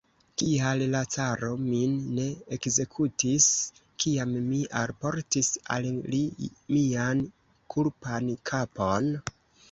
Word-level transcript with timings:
Kial 0.41 0.79
la 0.91 0.99
caro 1.15 1.47
min 1.63 1.91
ne 2.19 2.23
ekzekutis, 2.55 3.49
kiam 4.03 4.33
mi 4.45 4.61
alportis 4.79 5.49
al 5.75 5.85
li 6.15 6.23
mian 6.77 7.21
kulpan 7.75 8.33
kapon? 8.53 9.11